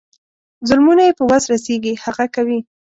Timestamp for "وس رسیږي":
1.29-1.93